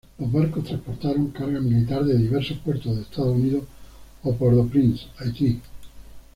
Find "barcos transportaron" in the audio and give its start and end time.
0.31-1.27